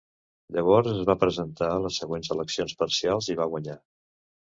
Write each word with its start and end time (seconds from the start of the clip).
Llavors 0.55 0.89
es 0.93 1.03
va 1.09 1.17
presentar 1.25 1.69
a 1.75 1.85
les 1.85 2.01
següents 2.03 2.35
eleccions 2.39 2.77
parcials 2.83 3.33
i 3.37 3.41
va 3.45 3.51
guanyar. 3.57 3.83